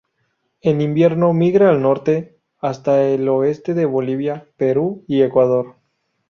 En 0.61 0.81
invierno 0.81 1.31
migra 1.31 1.69
al 1.69 1.83
norte, 1.83 2.39
hasta 2.57 3.03
el 3.03 3.29
oeste 3.29 3.75
de 3.75 3.85
Bolivia, 3.85 4.47
Perú, 4.57 5.05
y 5.07 5.21
Ecuador. 5.21 5.75